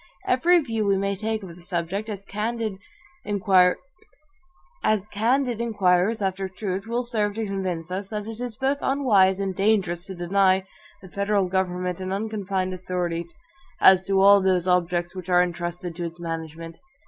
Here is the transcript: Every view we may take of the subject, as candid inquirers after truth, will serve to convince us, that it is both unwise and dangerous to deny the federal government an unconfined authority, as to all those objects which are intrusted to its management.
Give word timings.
Every 0.27 0.59
view 0.61 0.87
we 0.87 0.97
may 0.97 1.15
take 1.15 1.43
of 1.43 1.55
the 1.55 1.61
subject, 1.61 2.09
as 2.09 2.25
candid 2.25 2.79
inquirers 3.23 3.81
after 6.23 6.49
truth, 6.49 6.87
will 6.87 7.03
serve 7.03 7.35
to 7.35 7.45
convince 7.45 7.91
us, 7.91 8.07
that 8.07 8.25
it 8.25 8.39
is 8.41 8.57
both 8.57 8.79
unwise 8.81 9.39
and 9.39 9.55
dangerous 9.55 10.07
to 10.07 10.15
deny 10.15 10.65
the 11.03 11.09
federal 11.11 11.45
government 11.45 12.01
an 12.01 12.11
unconfined 12.11 12.73
authority, 12.73 13.27
as 13.79 14.07
to 14.07 14.19
all 14.19 14.41
those 14.41 14.67
objects 14.67 15.13
which 15.15 15.29
are 15.29 15.43
intrusted 15.43 15.95
to 15.97 16.05
its 16.05 16.19
management. 16.19 16.79